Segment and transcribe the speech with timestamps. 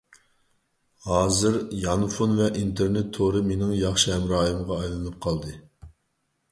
[1.07, 5.57] ھازىر يانفون ۋە ئىنتېرنېت تورى مېنىڭ ياخشى ھەمراھىمغا ئايلىنىپ قالدى.